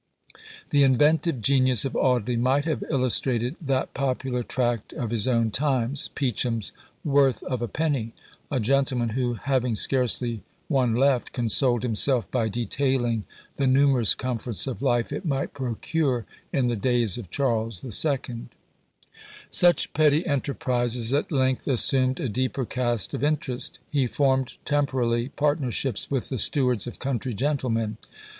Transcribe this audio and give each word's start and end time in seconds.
The 0.71 0.81
inventive 0.81 1.41
genius 1.43 1.85
of 1.85 1.95
Audley 1.95 2.35
might 2.35 2.65
have 2.65 2.83
illustrated 2.89 3.55
that 3.61 3.93
popular 3.93 4.41
tract 4.41 4.93
of 4.93 5.11
his 5.11 5.27
own 5.27 5.51
times, 5.51 6.07
Peacham's 6.15 6.71
"Worth 7.03 7.43
of 7.43 7.61
a 7.61 7.67
Penny;" 7.67 8.15
a 8.49 8.59
gentleman 8.59 9.09
who, 9.09 9.35
having 9.35 9.75
scarcely 9.75 10.41
one 10.67 10.95
left, 10.95 11.33
consoled 11.33 11.83
himself 11.83 12.31
by 12.31 12.49
detailing 12.49 13.25
the 13.57 13.67
numerous 13.67 14.15
comforts 14.15 14.65
of 14.65 14.81
life 14.81 15.11
it 15.13 15.23
might 15.23 15.53
procure 15.53 16.25
in 16.51 16.67
the 16.67 16.75
days 16.75 17.19
of 17.19 17.29
Charles 17.29 17.83
II. 17.85 18.47
Such 19.51 19.93
petty 19.93 20.25
enterprises 20.25 21.13
at 21.13 21.31
length 21.31 21.67
assumed 21.67 22.19
a 22.19 22.27
deeper 22.27 22.65
cast 22.65 23.13
of 23.13 23.23
interest. 23.23 23.77
He 23.91 24.07
formed 24.07 24.55
temporally 24.65 25.29
partnerships 25.29 26.09
with 26.09 26.29
the 26.29 26.39
stewards 26.39 26.87
of 26.87 26.97
country 26.97 27.35
gentlemen. 27.35 27.97